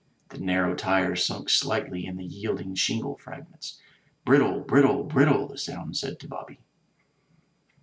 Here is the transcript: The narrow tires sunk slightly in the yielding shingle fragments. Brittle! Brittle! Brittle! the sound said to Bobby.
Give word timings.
The 0.29 0.39
narrow 0.39 0.73
tires 0.73 1.23
sunk 1.23 1.47
slightly 1.51 2.07
in 2.07 2.17
the 2.17 2.25
yielding 2.25 2.73
shingle 2.73 3.17
fragments. 3.17 3.79
Brittle! 4.25 4.61
Brittle! 4.61 5.03
Brittle! 5.03 5.47
the 5.47 5.59
sound 5.59 5.95
said 5.95 6.19
to 6.21 6.27
Bobby. 6.27 6.59